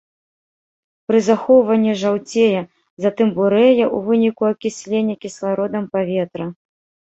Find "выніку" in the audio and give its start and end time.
4.09-4.43